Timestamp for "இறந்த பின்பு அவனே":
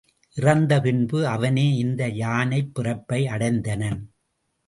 0.37-1.75